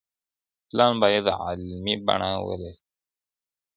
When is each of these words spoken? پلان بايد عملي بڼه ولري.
پلان 0.69 0.93
بايد 1.01 1.25
عملي 1.39 1.93
بڼه 2.05 2.29
ولري. 2.47 2.73